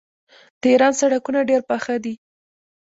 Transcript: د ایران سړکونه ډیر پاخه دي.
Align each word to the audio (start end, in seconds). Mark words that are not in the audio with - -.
د 0.59 0.63
ایران 0.71 0.93
سړکونه 1.01 1.39
ډیر 1.49 1.61
پاخه 1.69 1.95
دي. 2.03 2.13